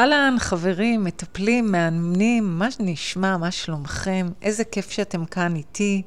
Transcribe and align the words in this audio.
אהלן, 0.00 0.36
חברים, 0.38 1.04
מטפלים, 1.04 1.72
מאמנים, 1.72 2.58
מה 2.58 2.68
נשמע, 2.80 3.36
מה 3.36 3.50
שלומכם? 3.50 4.28
איזה 4.42 4.64
כיף 4.64 4.90
שאתם 4.90 5.24
כאן 5.24 5.56
איתי. 5.56 6.02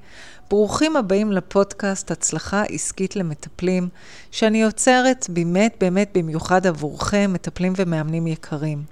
ברוכים 0.49 0.95
הבאים 0.95 1.31
לפודקאסט 1.31 2.11
הצלחה 2.11 2.63
עסקית 2.63 3.15
למטפלים, 3.15 3.89
שאני 4.31 4.61
יוצרת 4.61 5.25
באמת 5.29 5.75
באמת 5.79 6.11
במיוחד 6.13 6.67
עבורכם, 6.67 7.31
מטפלים 7.33 7.73
ומאמנים 7.75 8.27
יקרים. 8.27 8.83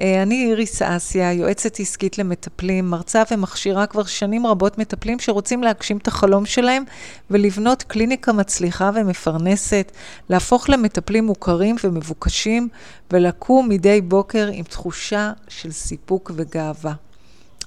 אה, 0.00 0.22
אני 0.22 0.44
איריס 0.44 0.82
אסיה, 0.82 1.32
יועצת 1.32 1.80
עסקית 1.80 2.18
למטפלים, 2.18 2.90
מרצה 2.90 3.22
ומכשירה 3.30 3.86
כבר 3.86 4.04
שנים 4.04 4.46
רבות 4.46 4.78
מטפלים 4.78 5.18
שרוצים 5.18 5.62
להגשים 5.62 5.96
את 5.96 6.08
החלום 6.08 6.46
שלהם 6.46 6.84
ולבנות 7.30 7.82
קליניקה 7.82 8.32
מצליחה 8.32 8.90
ומפרנסת, 8.94 9.92
להפוך 10.30 10.70
למטפלים 10.70 11.24
מוכרים 11.24 11.76
ומבוקשים 11.84 12.68
ולקום 13.10 13.68
מדי 13.68 14.00
בוקר 14.00 14.48
עם 14.52 14.64
תחושה 14.64 15.32
של 15.48 15.72
סיפוק 15.72 16.30
וגאווה. 16.34 16.92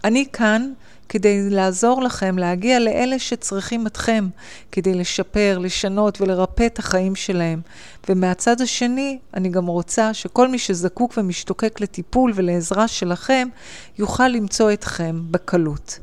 אני 0.03 0.25
כאן 0.33 0.73
כדי 1.09 1.49
לעזור 1.49 2.01
לכם 2.03 2.37
להגיע 2.37 2.79
לאלה 2.79 3.19
שצריכים 3.19 3.87
אתכם, 3.87 4.27
כדי 4.71 4.93
לשפר, 4.93 5.57
לשנות 5.57 6.21
ולרפא 6.21 6.65
את 6.65 6.79
החיים 6.79 7.15
שלהם. 7.15 7.61
ומהצד 8.09 8.61
השני, 8.61 9.19
אני 9.33 9.49
גם 9.49 9.67
רוצה 9.67 10.13
שכל 10.13 10.47
מי 10.47 10.59
שזקוק 10.59 11.13
ומשתוקק 11.17 11.81
לטיפול 11.81 12.31
ולעזרה 12.35 12.87
שלכם, 12.87 13.47
יוכל 13.97 14.27
למצוא 14.27 14.73
אתכם 14.73 15.21
בקלות. 15.31 15.99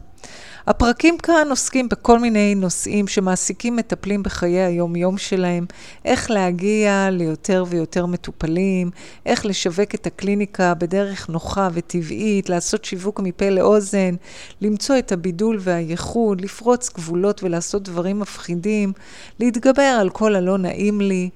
הפרקים 0.66 1.18
כאן 1.18 1.46
עוסקים 1.50 1.88
בכל 1.88 2.18
מיני 2.18 2.54
נושאים 2.54 3.08
שמעסיקים 3.08 3.76
מטפלים 3.76 4.22
בחיי 4.22 4.60
היום-יום 4.60 5.18
שלהם, 5.18 5.66
איך 6.04 6.30
להגיע 6.30 7.08
ליותר 7.12 7.64
ויותר 7.68 8.06
מטופלים, 8.06 8.90
איך 9.26 9.46
לשווק 9.46 9.94
את 9.94 10.06
הקליניקה 10.06 10.74
בדרך 10.74 11.28
נוחה 11.28 11.68
וטבעית, 11.72 12.48
לעשות 12.48 12.84
שיווק 12.84 13.20
מפה 13.20 13.48
לאוזן, 13.48 14.14
למצוא 14.60 14.98
את 14.98 15.12
הבידול 15.12 15.58
והייחוד, 15.60 16.40
לפרוץ 16.40 16.90
גבולות 16.94 17.42
ולעשות 17.42 17.82
דברים 17.82 18.20
מפחידים, 18.20 18.92
להתגבר 19.40 19.82
על 19.82 20.10
כל 20.10 20.36
הלא 20.36 20.58
נעים 20.58 21.00
לי, 21.00 21.30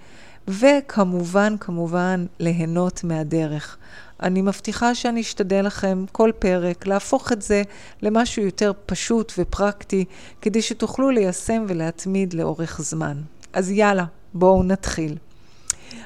וכמובן, 0.49 1.55
כמובן, 1.61 2.27
ליהנות 2.39 3.05
מהדרך. 3.05 3.77
אני 4.23 4.43
מבטיחה 4.43 4.95
שאני 4.95 5.21
אשתדל 5.21 5.67
לכם 5.67 6.05
כל 6.13 6.31
פרק 6.39 6.87
להפוך 6.87 7.33
את 7.33 7.43
זה 7.43 7.63
למשהו 8.03 8.43
יותר 8.43 8.73
פשוט 8.87 9.33
ופרקטי, 9.39 10.05
כדי 10.43 10.63
שתוכלו 10.63 11.11
ליישם 11.11 11.65
ולהתמיד 11.69 12.35
לאורך 12.35 12.81
זמן. 12.83 13.17
אז 13.53 13.71
יאללה, 13.71 14.05
בואו 14.35 14.63
נתחיל. 14.63 15.17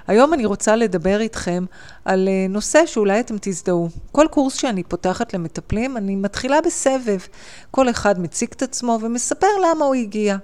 היום 0.06 0.34
אני 0.34 0.44
רוצה 0.46 0.76
לדבר 0.76 1.20
איתכם 1.20 1.64
על 2.04 2.28
אה, 2.28 2.46
נושא 2.48 2.86
שאולי 2.86 3.20
אתם 3.20 3.36
תזדהו. 3.40 3.88
כל 4.12 4.26
קורס 4.30 4.54
שאני 4.54 4.82
פותחת 4.82 5.34
למטפלים, 5.34 5.96
אני 5.96 6.16
מתחילה 6.16 6.60
בסבב. 6.60 7.18
כל 7.70 7.90
אחד 7.90 8.20
מציג 8.20 8.48
את 8.56 8.62
עצמו 8.62 8.98
ומספר 9.02 9.46
למה 9.64 9.84
הוא 9.84 9.94
הגיע. 9.94 10.36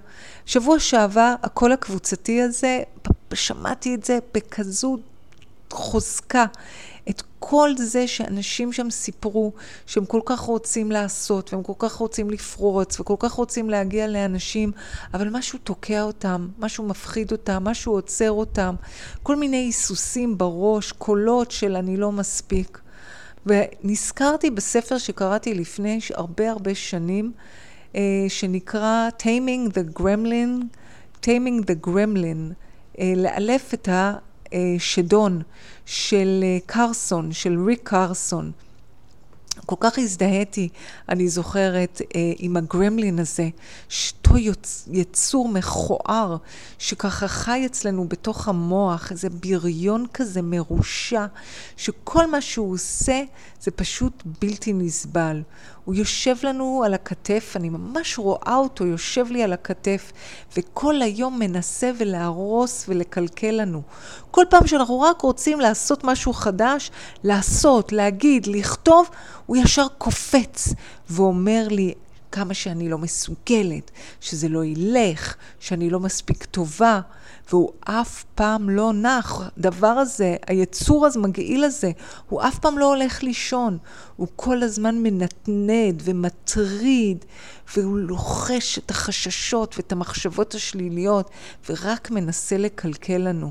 שבוע 0.47 0.79
שעבר, 0.79 1.35
הקול 1.43 1.73
הקבוצתי 1.73 2.43
הזה, 2.43 2.83
שמעתי 3.35 3.95
את 3.95 4.05
זה 4.05 4.19
בכזו 4.35 4.99
חוזקה. 5.71 6.45
את 7.11 7.23
כל 7.39 7.71
זה 7.77 8.07
שאנשים 8.07 8.73
שם 8.73 8.91
סיפרו 8.91 9.53
שהם 9.87 10.05
כל 10.05 10.21
כך 10.25 10.41
רוצים 10.41 10.91
לעשות, 10.91 11.53
והם 11.53 11.63
כל 11.63 11.73
כך 11.79 11.95
רוצים 11.95 12.31
לפרוץ, 12.31 13.01
וכל 13.01 13.15
כך 13.19 13.33
רוצים 13.33 13.71
להגיע 13.71 14.07
לאנשים, 14.07 14.73
אבל 15.15 15.29
משהו 15.31 15.59
תוקע 15.59 16.03
אותם, 16.03 16.49
משהו 16.59 16.85
מפחיד 16.85 17.33
אותם, 17.33 17.65
משהו 17.65 17.93
עוצר 17.93 18.31
אותם, 18.31 18.75
כל 19.23 19.37
מיני 19.37 19.57
היסוסים 19.57 20.39
בראש, 20.39 20.93
קולות 20.93 21.51
של 21.51 21.77
אני 21.77 21.97
לא 21.97 22.13
מספיק. 22.13 22.81
ונזכרתי 23.47 24.51
בספר 24.51 24.99
שקראתי 24.99 25.55
לפני 25.55 26.01
הרבה 26.15 26.51
הרבה 26.51 26.75
שנים, 26.75 27.33
אה, 27.97 28.01
שנקרא 28.29 29.09
Taming 29.23 29.73
the 29.73 29.99
Gremlin, 30.01 30.65
Taming 31.23 31.63
the 31.63 31.87
Gremlin, 31.87 32.53
אה, 32.99 33.13
לאלף 33.17 33.75
את 33.75 33.89
השדון. 34.53 35.43
של 35.89 36.41
אה, 36.43 36.59
קרסון, 36.67 37.33
של 37.33 37.65
ריק 37.67 37.81
קרסון. 37.83 38.53
כל 39.67 39.77
כך 39.81 39.99
הזדהיתי, 39.99 40.69
אני 41.09 41.29
זוכרת, 41.29 42.03
אה, 42.17 42.33
עם 42.39 42.57
הגרמלין 42.57 43.19
הזה, 43.19 43.49
שאותו 43.89 44.39
יצ... 44.39 44.89
יצור 44.93 45.49
מכוער, 45.49 46.37
שככה 46.79 47.29
חי 47.29 47.63
אצלנו 47.67 48.09
בתוך 48.09 48.49
המוח, 48.49 49.13
איזה 49.13 49.29
בריון 49.31 50.07
כזה 50.15 50.43
מרושע, 50.43 51.27
שכל 51.77 52.31
מה 52.31 52.41
שהוא 52.41 52.73
עושה 52.75 53.23
זה 53.61 53.71
פשוט 53.71 54.23
בלתי 54.41 54.73
נסבל. 54.73 55.43
הוא 55.89 55.95
יושב 55.95 56.37
לנו 56.43 56.83
על 56.85 56.95
הכתף, 56.95 57.53
אני 57.57 57.69
ממש 57.69 58.19
רואה 58.19 58.57
אותו 58.57 58.87
יושב 58.87 59.27
לי 59.31 59.43
על 59.43 59.53
הכתף, 59.53 60.13
וכל 60.57 61.03
היום 61.03 61.39
מנסה 61.39 61.91
ולהרוס 61.99 62.85
ולקלקל 62.89 63.51
לנו. 63.51 63.83
כל 64.31 64.45
פעם 64.51 64.67
שאנחנו 64.67 65.01
רק 65.01 65.21
רוצים 65.21 65.61
לעשות 65.61 66.05
משהו 66.05 66.33
חדש, 66.33 66.91
לעשות, 67.25 67.93
להגיד, 67.93 68.47
לכתוב, 68.47 69.09
הוא 69.47 69.57
ישר 69.57 69.87
קופץ 69.99 70.75
ואומר 71.11 71.67
לי, 71.71 71.95
כמה 72.33 72.55
שאני 72.55 72.89
לא 72.89 72.99
מסוגלת, 72.99 73.91
שזה 74.21 74.49
לא 74.49 74.65
ילך, 74.65 75.35
שאני 75.61 75.91
לא 75.91 76.01
מספיק 76.01 76.45
טובה, 76.45 77.01
והוא 77.51 77.73
אף 77.81 78.25
פעם 78.35 78.71
לא 78.71 78.93
נח. 78.93 79.43
הדבר 79.57 79.87
הזה, 79.87 80.37
היצור 80.47 81.07
הזה, 81.07 81.19
מגעיל 81.19 81.65
הזה, 81.65 81.91
הוא 82.29 82.43
אף 82.43 82.59
פעם 82.59 82.79
לא 82.79 82.87
הולך 82.95 83.23
לישון. 83.23 83.79
הוא 84.17 84.29
כל 84.37 84.63
הזמן 84.63 85.03
מנתנד 85.03 86.03
ומטריד, 86.05 87.25
והוא 87.77 87.99
לוחש 87.99 88.79
את 88.79 88.91
החששות 88.91 89.75
ואת 89.77 89.93
המחשבות 89.93 90.55
השליליות, 90.55 91.31
ורק 91.69 92.11
מנסה 92.11 92.59
לקלקל 92.59 93.19
לנו. 93.19 93.51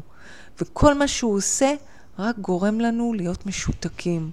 וכל 0.62 0.94
מה 0.94 1.08
שהוא 1.08 1.36
עושה, 1.36 1.74
רק 2.20 2.40
גורם 2.40 2.80
לנו 2.80 3.14
להיות 3.14 3.46
משותקים. 3.46 4.32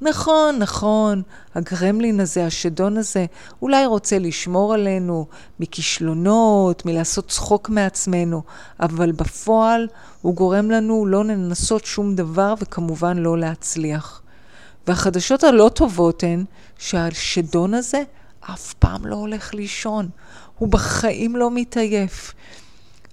נכון, 0.00 0.58
נכון, 0.58 1.22
הגרמלין 1.54 2.20
הזה, 2.20 2.46
השדון 2.46 2.96
הזה, 2.96 3.26
אולי 3.62 3.86
רוצה 3.86 4.18
לשמור 4.18 4.74
עלינו 4.74 5.26
מכישלונות, 5.60 6.86
מלעשות 6.86 7.28
צחוק 7.28 7.68
מעצמנו, 7.68 8.42
אבל 8.80 9.12
בפועל 9.12 9.88
הוא 10.22 10.34
גורם 10.34 10.70
לנו 10.70 11.06
לא 11.06 11.24
לנסות 11.24 11.84
שום 11.84 12.14
דבר 12.14 12.54
וכמובן 12.60 13.18
לא 13.18 13.38
להצליח. 13.38 14.22
והחדשות 14.86 15.44
הלא 15.44 15.70
טובות 15.74 16.22
הן 16.22 16.44
שהשדון 16.78 17.74
הזה 17.74 18.02
אף 18.40 18.74
פעם 18.74 19.06
לא 19.06 19.16
הולך 19.16 19.54
לישון, 19.54 20.08
הוא 20.58 20.68
בחיים 20.68 21.36
לא 21.36 21.50
מתעייף. 21.50 22.34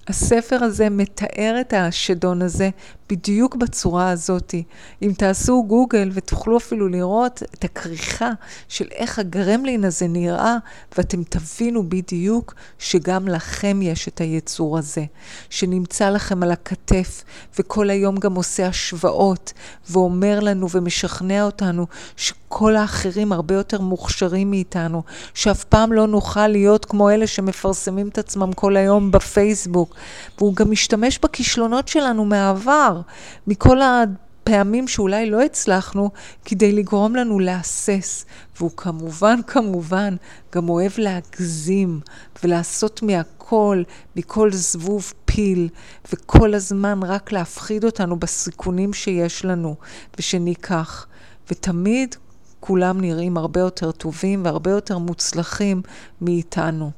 הספר 0.08 0.64
הזה 0.64 0.90
מתאר 0.90 1.58
את 1.62 1.74
השדון 1.74 2.42
הזה 2.42 2.70
בדיוק 3.12 3.56
בצורה 3.56 4.10
הזאתי. 4.10 4.64
אם 5.02 5.12
תעשו 5.18 5.64
גוגל 5.68 6.10
ותוכלו 6.14 6.58
אפילו 6.58 6.88
לראות 6.88 7.44
את 7.54 7.64
הכריכה 7.64 8.30
של 8.68 8.88
איך 8.92 9.20
הגרמלין 9.20 9.86
הזה 9.86 10.08
נראה, 10.08 10.58
ואתם 10.98 11.24
תבינו 11.24 11.90
בדיוק 11.90 12.54
שגם 12.80 13.28
לכם 13.28 13.80
יש 13.82 14.08
את 14.08 14.22
היצור 14.22 14.78
הזה, 14.78 15.06
שנמצא 15.50 16.10
לכם 16.10 16.44
על 16.44 16.52
הכתף, 16.52 17.24
וכל 17.60 17.90
היום 17.90 18.18
גם 18.18 18.36
עושה 18.36 18.68
השוואות, 18.68 19.54
ואומר 19.90 20.40
לנו 20.40 20.70
ומשכנע 20.70 21.44
אותנו 21.44 21.88
שכל 22.16 22.76
האחרים 22.76 23.32
הרבה 23.32 23.56
יותר 23.56 23.82
מוכשרים 23.82 24.52
מאיתנו, 24.52 25.04
שאף 25.34 25.64
פעם 25.64 25.94
לא 25.94 26.08
נוכל 26.08 26.48
להיות 26.48 26.86
כמו 26.86 27.10
אלה 27.10 27.28
שמפרסמים 27.28 28.08
את 28.08 28.18
עצמם 28.18 28.54
כל 28.54 28.78
היום 28.78 29.12
בפייסבוק. 29.12 29.96
והוא 30.38 30.56
גם 30.56 30.72
משתמש 30.72 31.20
בכישלונות 31.20 31.88
שלנו 31.88 32.26
מהעבר. 32.26 33.01
מכל 33.48 33.78
הפעמים 33.82 34.88
שאולי 34.88 35.30
לא 35.30 35.42
הצלחנו, 35.42 36.10
כדי 36.46 36.72
לגרום 36.72 37.16
לנו 37.16 37.40
להסס. 37.40 38.26
והוא 38.58 38.72
כמובן, 38.78 39.40
כמובן, 39.48 40.16
גם 40.56 40.70
אוהב 40.70 40.92
להגזים 40.98 42.00
ולעשות 42.44 43.02
מהכל, 43.02 43.84
מכל 44.16 44.52
זבוב 44.52 45.14
פיל, 45.26 45.70
וכל 46.14 46.54
הזמן 46.54 47.00
רק 47.04 47.32
להפחיד 47.32 47.84
אותנו 47.84 48.20
בסיכונים 48.20 48.94
שיש 48.94 49.46
לנו 49.46 49.76
ושניקח. 50.20 51.08
ותמיד 51.52 52.16
כולם 52.60 53.02
נראים 53.02 53.38
הרבה 53.38 53.60
יותר 53.60 53.92
טובים 53.92 54.46
והרבה 54.46 54.72
יותר 54.72 54.98
מוצלחים 54.98 55.82
מאיתנו. 56.22 56.92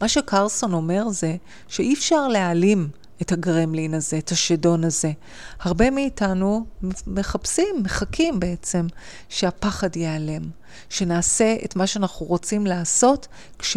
מה 0.00 0.08
שקרסון 0.08 0.72
אומר 0.72 1.08
זה 1.08 1.36
שאי 1.68 1.94
אפשר 1.94 2.28
להעלים 2.28 2.88
את 3.22 3.32
הגרמלין 3.32 3.94
הזה, 3.94 4.18
את 4.18 4.30
השדון 4.32 4.84
הזה. 4.84 5.12
הרבה 5.60 5.90
מאיתנו 5.90 6.66
מחפשים, 7.06 7.76
מחכים 7.82 8.40
בעצם, 8.40 8.86
שהפחד 9.28 9.96
ייעלם, 9.96 10.42
שנעשה 10.88 11.56
את 11.64 11.76
מה 11.76 11.86
שאנחנו 11.86 12.26
רוצים 12.26 12.66
לעשות 12.66 13.28
כש... 13.58 13.76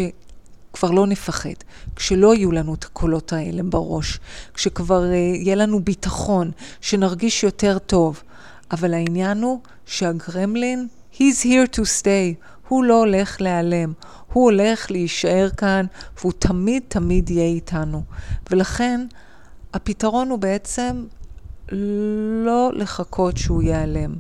כבר 0.74 0.92
לא 0.92 1.08
נפחד, 1.08 1.50
כשלא 1.96 2.36
יהיו 2.36 2.52
לנו 2.52 2.74
את 2.74 2.84
הקולות 2.84 3.34
האלה 3.34 3.64
בראש, 3.64 4.20
כשכבר 4.54 5.04
uh, 5.04 5.14
יהיה 5.14 5.56
לנו 5.56 5.84
ביטחון, 5.84 6.52
שנרגיש 6.82 7.44
יותר 7.44 7.78
טוב. 7.80 8.24
אבל 8.72 8.94
העניין 8.94 9.42
הוא 9.42 9.60
שהגרמלין, 9.86 10.88
he's 11.14 11.44
here 11.44 11.76
to 11.76 11.82
stay, 11.82 12.46
הוא 12.68 12.84
לא 12.84 13.00
הולך 13.00 13.42
להיעלם, 13.42 13.94
הוא 14.34 14.44
הולך 14.44 14.92
להישאר 14.92 15.50
כאן, 15.58 15.86
והוא 16.20 16.32
תמיד 16.40 16.84
תמיד 16.88 17.30
יהיה 17.30 17.46
איתנו. 17.46 18.04
ולכן, 18.52 19.06
הפתרון 19.76 20.30
הוא 20.30 20.40
בעצם 20.40 21.06
לא 22.46 22.72
לחכות 22.74 23.38
שהוא 23.38 23.64
ייעלם, 23.64 24.16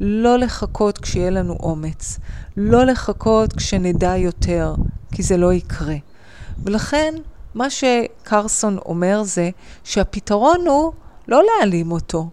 לא 0.00 0.38
לחכות 0.38 0.98
כשיהיה 0.98 1.30
לנו 1.30 1.56
אומץ, 1.62 2.18
לא 2.56 2.84
לחכות 2.84 3.52
כשנדע 3.52 4.16
יותר, 4.16 4.74
כי 5.14 5.22
זה 5.22 5.36
לא 5.36 5.52
יקרה. 5.52 5.94
ולכן, 6.64 7.14
מה 7.54 7.70
שקרסון 7.70 8.78
אומר 8.78 9.22
זה 9.22 9.50
שהפתרון 9.84 10.66
הוא 10.66 10.92
לא 11.28 11.42
להעלים 11.42 11.92
אותו, 11.92 12.30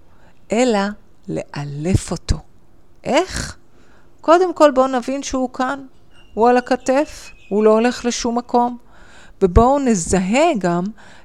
אלא 0.52 0.80
לאלף 1.28 2.12
אותו. 2.12 2.38
איך? 3.04 3.58
קודם 4.22 4.54
כל 4.54 4.72
בואו 4.72 4.88
נבין 4.88 5.24
שהוא 5.24 5.54
כאן, 5.54 5.86
הוא 6.34 6.50
על 6.50 6.58
הכתף, 6.58 7.32
הוא 7.50 7.64
לא 7.64 7.74
הולך 7.74 8.06
לשום 8.06 8.38
מקום. 8.38 8.78
ובואו 9.42 9.80
נזהה 9.80 10.54
גם 10.58 10.84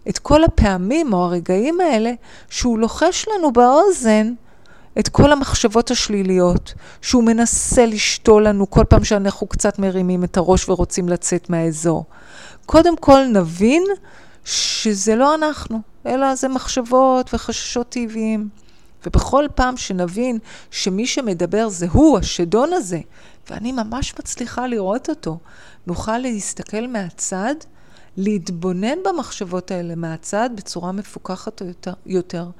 את 0.08 0.18
כל 0.18 0.44
הפעמים 0.44 1.12
או 1.12 1.24
הרגעים 1.24 1.80
האלה 1.80 2.12
שהוא 2.50 2.78
לוחש 2.78 3.26
לנו 3.34 3.52
באוזן 3.52 4.32
את 4.98 5.08
כל 5.08 5.32
המחשבות 5.32 5.90
השליליות, 5.90 6.74
שהוא 7.02 7.24
מנסה 7.24 7.86
לשתול 7.86 8.48
לנו 8.48 8.70
כל 8.70 8.84
פעם 8.88 9.04
שאנחנו 9.04 9.46
קצת 9.46 9.78
מרימים 9.78 10.24
את 10.24 10.36
הראש 10.36 10.68
ורוצים 10.68 11.08
לצאת 11.08 11.50
מהאזור. 11.50 12.04
קודם 12.66 12.96
כל 12.96 13.24
נבין 13.24 13.82
שזה 14.44 15.16
לא 15.16 15.34
אנחנו, 15.34 15.80
אלא 16.06 16.34
זה 16.34 16.48
מחשבות 16.48 17.34
וחששות 17.34 17.88
טבעיים. 17.88 18.48
ובכל 19.06 19.44
פעם 19.54 19.76
שנבין 19.76 20.38
שמי 20.70 21.06
שמדבר 21.06 21.68
זה 21.68 21.86
הוא, 21.92 22.18
השדון 22.18 22.72
הזה, 22.72 23.00
ואני 23.50 23.72
ממש 23.72 24.14
מצליחה 24.18 24.66
לראות 24.66 25.10
אותו, 25.10 25.38
נוכל 25.86 26.18
להסתכל 26.18 26.86
מהצד, 26.86 27.54
להתבונן 28.16 28.98
במחשבות 29.04 29.70
האלה 29.70 29.94
מהצד 29.94 30.50
בצורה 30.54 30.92
מפוקחת 30.92 31.62
יותר, 32.06 32.50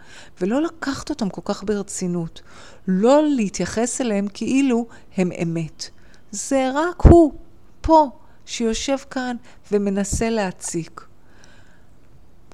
ולא 0.41 0.63
לקחת 0.63 1.11
אותם 1.11 1.31
כל 1.31 1.41
כך 1.45 1.65
ברצינות. 1.65 2.43
לא 2.89 3.23
להתייחס 3.29 4.01
אליהם 4.01 4.27
כאילו 4.35 4.87
הם 5.17 5.31
אמת. 5.43 5.91
זה 6.31 6.71
רק 6.75 7.03
הוא, 7.03 7.33
פה, 7.81 8.11
שיושב 8.47 8.97
כאן 9.11 9.37
ומנסה 9.73 10.31
להציק. 10.31 11.07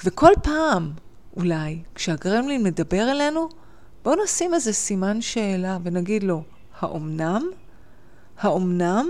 וכל 0.05 0.33
פעם, 0.43 0.93
אולי, 1.37 1.83
כשהגרמלין 1.95 2.63
מדבר 2.63 3.11
אלינו, 3.11 3.49
בואו 4.03 4.25
נשים 4.25 4.55
איזה 4.55 4.73
סימן 4.73 5.21
שאלה 5.21 5.79
ונגיד 5.83 6.23
לו, 6.23 6.43
האומנם? 6.81 7.43
האומנם? 8.39 9.07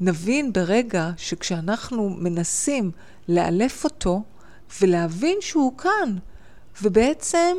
נבין 0.00 0.52
ברגע 0.52 1.10
שכשאנחנו 1.16 2.10
מנסים 2.10 2.90
לאלף 3.28 3.84
אותו 3.84 4.22
ולהבין 4.80 5.38
שהוא 5.40 5.78
כאן, 5.78 6.16
ובעצם 6.82 7.56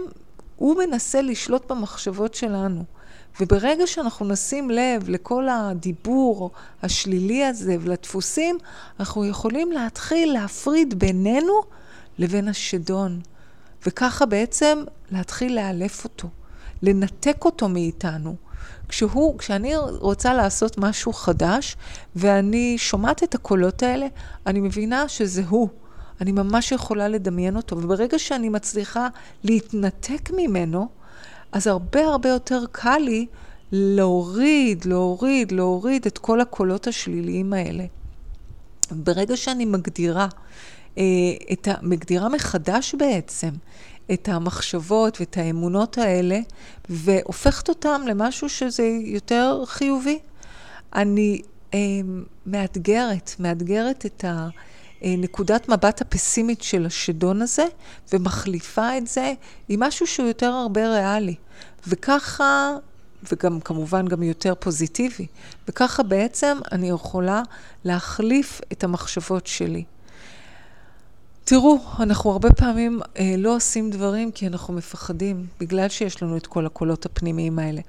הוא 0.55 0.77
מנסה 0.77 1.21
לשלוט 1.21 1.71
במחשבות 1.71 2.33
שלנו. 2.33 2.83
וברגע 3.39 3.87
שאנחנו 3.87 4.25
נשים 4.25 4.69
לב 4.69 5.09
לכל 5.09 5.49
הדיבור 5.49 6.51
השלילי 6.83 7.45
הזה 7.45 7.75
ולדפוסים, 7.81 8.57
אנחנו 8.99 9.25
יכולים 9.25 9.71
להתחיל 9.71 10.33
להפריד 10.33 10.99
בינינו 10.99 11.61
לבין 12.17 12.47
השדון. 12.47 13.21
וככה 13.85 14.25
בעצם 14.25 14.83
להתחיל 15.11 15.55
לאלף 15.55 16.03
אותו, 16.03 16.27
לנתק 16.81 17.45
אותו 17.45 17.69
מאיתנו. 17.69 18.35
כשהוא, 18.89 19.39
כשאני 19.39 19.77
רוצה 19.77 20.33
לעשות 20.33 20.77
משהו 20.77 21.13
חדש, 21.13 21.75
ואני 22.15 22.77
שומעת 22.77 23.23
את 23.23 23.35
הקולות 23.35 23.83
האלה, 23.83 24.07
אני 24.45 24.59
מבינה 24.59 25.07
שזה 25.07 25.43
הוא. 25.49 25.69
אני 26.21 26.31
ממש 26.31 26.71
יכולה 26.71 27.07
לדמיין 27.07 27.55
אותו, 27.55 27.77
וברגע 27.77 28.19
שאני 28.19 28.49
מצליחה 28.49 29.07
להתנתק 29.43 30.31
ממנו, 30.33 30.87
אז 31.51 31.67
הרבה 31.67 32.05
הרבה 32.05 32.29
יותר 32.29 32.63
קל 32.71 32.97
לי 32.97 33.25
להוריד, 33.71 34.85
להוריד, 34.85 35.51
להוריד 35.51 36.05
את 36.05 36.17
כל 36.17 36.41
הקולות 36.41 36.87
השליליים 36.87 37.53
האלה. 37.53 37.85
ברגע 38.91 39.37
שאני 39.37 39.65
מגדירה, 39.65 40.27
אה, 40.97 41.03
את 41.51 41.67
ה, 41.67 41.73
מגדירה 41.81 42.29
מחדש 42.29 42.95
בעצם 42.95 43.49
את 44.13 44.29
המחשבות 44.29 45.19
ואת 45.19 45.37
האמונות 45.37 45.97
האלה, 45.97 46.39
והופכת 46.89 47.69
אותם 47.69 48.01
למשהו 48.07 48.49
שזה 48.49 48.83
יותר 49.03 49.63
חיובי. 49.65 50.19
אני 50.95 51.41
אה, 51.73 51.79
מאתגרת, 52.45 53.31
מאתגרת 53.39 54.05
את 54.05 54.25
הנקודת 55.01 55.69
מבט 55.69 56.01
הפסימית 56.01 56.61
של 56.61 56.85
השדון 56.85 57.41
הזה, 57.41 57.65
ומחליפה 58.13 58.97
את 58.97 59.07
זה 59.07 59.33
עם 59.69 59.83
משהו 59.83 60.07
שהוא 60.07 60.27
יותר 60.27 60.49
הרבה 60.49 60.89
ריאלי. 60.89 61.35
וככה, 61.87 62.75
וגם 63.31 63.59
כמובן 63.59 64.07
גם 64.07 64.23
יותר 64.23 64.53
פוזיטיבי, 64.55 65.27
וככה 65.67 66.03
בעצם 66.03 66.57
אני 66.71 66.89
יכולה 66.89 67.41
להחליף 67.83 68.61
את 68.71 68.83
המחשבות 68.83 69.47
שלי. 69.47 69.83
תראו, 71.49 71.77
אנחנו 71.99 72.31
הרבה 72.31 72.53
פעמים 72.53 72.99
אה, 73.19 73.35
לא 73.37 73.55
עושים 73.55 73.89
דברים 73.89 74.31
כי 74.31 74.47
אנחנו 74.47 74.73
מפחדים, 74.73 75.45
בגלל 75.59 75.89
שיש 75.89 76.23
לנו 76.23 76.37
את 76.37 76.47
כל 76.47 76.65
הקולות 76.65 77.05
הפנימיים 77.05 77.59
האלה. 77.59 77.81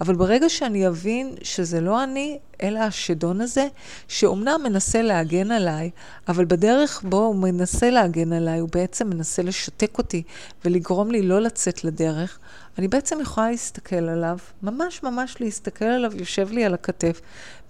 אבל 0.00 0.14
ברגע 0.14 0.48
שאני 0.48 0.88
אבין 0.88 1.34
שזה 1.42 1.80
לא 1.80 2.04
אני, 2.04 2.38
אלא 2.62 2.78
השדון 2.78 3.40
הזה, 3.40 3.66
שאומנם 4.08 4.60
מנסה 4.64 5.02
להגן 5.02 5.50
עליי, 5.50 5.90
אבל 6.28 6.44
בדרך 6.44 7.02
בו 7.04 7.16
הוא 7.16 7.36
מנסה 7.36 7.90
להגן 7.90 8.32
עליי, 8.32 8.58
הוא 8.58 8.68
בעצם 8.72 9.10
מנסה 9.10 9.42
לשתק 9.42 9.98
אותי 9.98 10.22
ולגרום 10.64 11.10
לי 11.10 11.22
לא 11.22 11.40
לצאת 11.40 11.84
לדרך, 11.84 12.38
אני 12.78 12.88
בעצם 12.88 13.18
יכולה 13.20 13.50
להסתכל 13.50 14.08
עליו, 14.08 14.38
ממש 14.62 15.02
ממש 15.02 15.36
להסתכל 15.40 15.84
עליו, 15.84 16.16
יושב 16.16 16.52
לי 16.52 16.64
על 16.64 16.74
הכתף, 16.74 17.20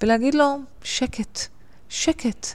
ולהגיד 0.03 0.35
לו, 0.35 0.59
שקט, 0.83 1.41
שקט. 1.89 2.47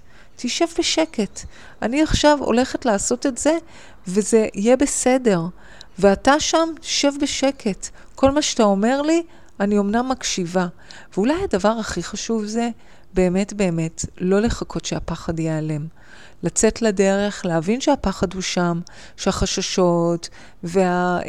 תשב 0.43 0.65
בשקט. 0.79 1.39
אני 1.81 2.03
עכשיו 2.03 2.37
הולכת 2.41 2.85
לעשות 2.85 3.25
את 3.25 3.37
זה, 3.37 3.57
וזה 4.07 4.47
יהיה 4.53 4.77
בסדר. 4.77 5.41
ואתה 5.99 6.39
שם, 6.39 6.69
שב 6.81 7.11
בשקט. 7.21 7.89
כל 8.15 8.31
מה 8.31 8.41
שאתה 8.41 8.63
אומר 8.63 9.01
לי, 9.01 9.23
אני 9.59 9.79
אמנם 9.79 10.09
מקשיבה. 10.09 10.67
ואולי 11.13 11.33
הדבר 11.43 11.69
הכי 11.69 12.03
חשוב 12.03 12.45
זה, 12.45 12.69
באמת 13.13 13.53
באמת, 13.53 14.05
לא 14.17 14.39
לחכות 14.39 14.85
שהפחד 14.85 15.39
ייעלם. 15.39 15.87
לצאת 16.43 16.81
לדרך, 16.81 17.45
להבין 17.45 17.81
שהפחד 17.81 18.33
הוא 18.33 18.41
שם, 18.41 18.79
שהחששות 19.17 20.29
וכל 20.63 20.79
אה, 20.79 21.21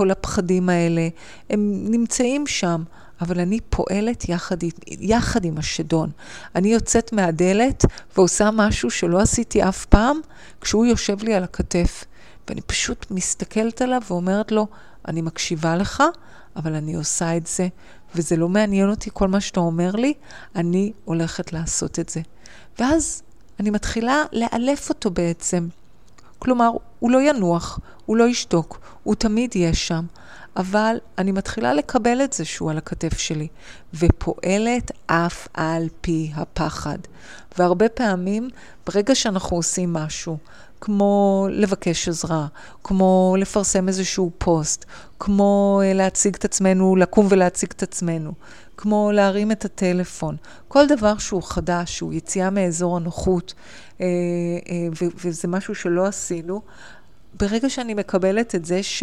אה, 0.00 0.06
אה, 0.06 0.12
הפחדים 0.12 0.68
האלה, 0.68 1.08
הם 1.50 1.84
נמצאים 1.90 2.46
שם. 2.46 2.82
אבל 3.20 3.40
אני 3.40 3.60
פועלת 3.70 4.28
יחד, 4.28 4.56
יחד 4.86 5.44
עם 5.44 5.58
השדון. 5.58 6.10
אני 6.54 6.68
יוצאת 6.68 7.12
מהדלת 7.12 7.84
ועושה 8.16 8.50
משהו 8.52 8.90
שלא 8.90 9.20
עשיתי 9.20 9.62
אף 9.62 9.84
פעם, 9.84 10.20
כשהוא 10.60 10.86
יושב 10.86 11.22
לי 11.22 11.34
על 11.34 11.44
הכתף. 11.44 12.04
ואני 12.48 12.60
פשוט 12.60 13.06
מסתכלת 13.10 13.82
עליו 13.82 14.00
ואומרת 14.08 14.52
לו, 14.52 14.66
אני 15.08 15.22
מקשיבה 15.22 15.76
לך, 15.76 16.02
אבל 16.56 16.74
אני 16.74 16.94
עושה 16.94 17.36
את 17.36 17.46
זה, 17.46 17.68
וזה 18.14 18.36
לא 18.36 18.48
מעניין 18.48 18.90
אותי 18.90 19.10
כל 19.12 19.28
מה 19.28 19.40
שאתה 19.40 19.60
אומר 19.60 19.90
לי, 19.90 20.14
אני 20.56 20.92
הולכת 21.04 21.52
לעשות 21.52 21.98
את 21.98 22.08
זה. 22.08 22.20
ואז 22.78 23.22
אני 23.60 23.70
מתחילה 23.70 24.22
לאלף 24.32 24.88
אותו 24.88 25.10
בעצם. 25.10 25.68
כלומר, 26.38 26.70
הוא 26.98 27.10
לא 27.10 27.18
ינוח, 27.22 27.78
הוא 28.06 28.16
לא 28.16 28.24
ישתוק, 28.24 28.80
הוא 29.02 29.14
תמיד 29.14 29.56
יהיה 29.56 29.74
שם. 29.74 30.04
אבל 30.56 30.96
אני 31.18 31.32
מתחילה 31.32 31.74
לקבל 31.74 32.24
את 32.24 32.32
זה 32.32 32.44
שהוא 32.44 32.70
על 32.70 32.78
הכתף 32.78 33.18
שלי, 33.18 33.48
ופועלת 33.94 34.90
אף 35.06 35.48
על 35.54 35.88
פי 36.00 36.32
הפחד. 36.34 36.98
והרבה 37.58 37.88
פעמים, 37.88 38.50
ברגע 38.86 39.14
שאנחנו 39.14 39.56
עושים 39.56 39.92
משהו, 39.92 40.38
כמו 40.80 41.46
לבקש 41.50 42.08
עזרה, 42.08 42.46
כמו 42.84 43.36
לפרסם 43.38 43.88
איזשהו 43.88 44.30
פוסט, 44.38 44.84
כמו 45.18 45.80
אה, 45.84 45.92
להציג 45.92 46.34
את 46.34 46.44
עצמנו, 46.44 46.96
לקום 46.96 47.26
ולהציג 47.30 47.70
את 47.76 47.82
עצמנו, 47.82 48.32
כמו 48.76 49.10
להרים 49.12 49.52
את 49.52 49.64
הטלפון, 49.64 50.36
כל 50.68 50.86
דבר 50.86 51.18
שהוא 51.18 51.42
חדש, 51.42 51.96
שהוא 51.96 52.12
יציאה 52.12 52.50
מאזור 52.50 52.96
הנוחות, 52.96 53.54
אה, 54.00 54.06
אה, 54.70 54.88
וזה 55.24 55.48
משהו 55.48 55.74
שלא 55.74 56.06
עשינו, 56.06 56.62
ברגע 57.40 57.70
שאני 57.70 57.94
מקבלת 57.94 58.54
את 58.54 58.64
זה 58.64 58.82
ש... 58.82 59.02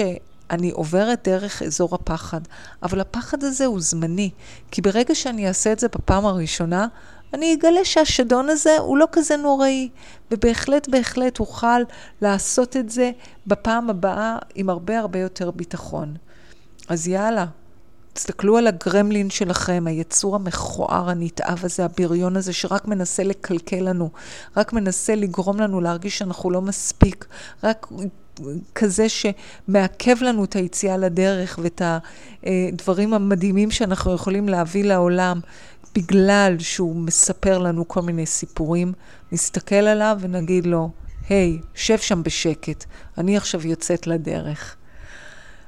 אני 0.52 0.72
עוברת 0.72 1.28
דרך 1.28 1.62
אזור 1.62 1.96
הפחד, 1.96 2.42
אבל 2.84 3.00
הפחד 3.00 3.44
הזה 3.44 3.66
הוא 3.66 3.82
זמני, 3.82 4.30
כי 4.72 4.82
ברגע 4.82 5.16
שאני 5.16 5.48
אעשה 5.48 5.72
את 5.72 5.80
זה 5.80 5.88
בפעם 5.88 6.26
הראשונה, 6.26 6.88
אני 7.34 7.54
אגלה 7.54 7.86
שהשדון 7.86 8.50
הזה 8.50 8.78
הוא 8.78 8.98
לא 8.98 9.08
כזה 9.12 9.38
נוראי, 9.38 9.90
ובהחלט 10.32 10.88
בהחלט 10.88 11.40
אוכל 11.40 11.82
לעשות 12.22 12.78
את 12.78 12.90
זה 12.90 13.12
בפעם 13.48 13.90
הבאה 13.90 14.38
עם 14.56 14.70
הרבה 14.70 15.00
הרבה 15.00 15.20
יותר 15.20 15.52
ביטחון. 15.52 16.16
אז 16.90 17.08
יאללה, 17.08 17.46
תסתכלו 18.14 18.58
על 18.58 18.68
הגרמלין 18.68 19.30
שלכם, 19.30 19.84
היצור 19.88 20.36
המכוער, 20.36 21.10
הנתעב 21.10 21.60
הזה, 21.64 21.86
הבריון 21.86 22.38
הזה, 22.38 22.54
שרק 22.54 22.88
מנסה 22.88 23.24
לקלקל 23.24 23.80
לנו, 23.80 24.10
רק 24.58 24.74
מנסה 24.74 25.16
לגרום 25.16 25.60
לנו 25.60 25.82
להרגיש 25.82 26.18
שאנחנו 26.18 26.52
לא 26.52 26.62
מספיק, 26.62 27.26
רק 27.64 27.88
כזה 28.76 29.06
שמעכב 29.10 30.16
לנו 30.22 30.44
את 30.44 30.56
היציאה 30.56 30.98
לדרך 30.98 31.60
ואת 31.62 31.82
הדברים 32.44 33.14
המדהימים 33.14 33.72
שאנחנו 33.72 34.14
יכולים 34.14 34.50
להביא 34.50 34.84
לעולם. 34.84 35.40
בגלל 35.96 36.56
שהוא 36.60 36.96
מספר 36.96 37.58
לנו 37.58 37.88
כל 37.88 38.02
מיני 38.02 38.26
סיפורים, 38.26 38.94
נסתכל 39.32 39.76
עליו 39.76 40.18
ונגיד 40.20 40.66
לו, 40.66 40.90
היי, 41.30 41.60
hey, 41.62 41.66
שב 41.74 41.98
שם 41.98 42.24
בשקט, 42.24 42.86
אני 43.18 43.38
עכשיו 43.38 43.68
יוצאת 43.68 44.08
לדרך. 44.08 44.76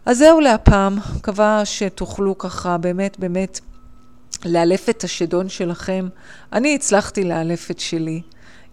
אז 0.05 0.17
זהו 0.17 0.39
להפעם, 0.39 0.97
מקווה 1.15 1.65
שתוכלו 1.65 2.38
ככה 2.38 2.77
באמת 2.77 3.19
באמת 3.19 3.59
לאלף 4.45 4.89
את 4.89 5.03
השדון 5.03 5.50
שלכם. 5.50 6.07
אני 6.53 6.75
הצלחתי 6.75 7.24
לאלף 7.24 7.71
את 7.71 7.79
שלי. 7.79 8.21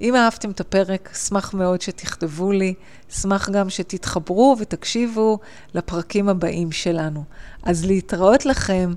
אם 0.01 0.17
אהבתם 0.17 0.51
את 0.51 0.61
הפרק, 0.61 1.11
אשמח 1.12 1.55
מאוד 1.55 1.81
שתכתבו 1.81 2.53
לי, 2.53 2.75
אשמח 3.12 3.51
גם 3.51 3.71
שתתחברו 3.71 4.57
ותקשיבו 4.59 5.39
לפרקים 5.75 6.29
הבאים 6.29 6.73
שלנו. 6.73 7.25
אז 7.62 7.85
להתראות 7.85 8.47
לכם. 8.47 8.93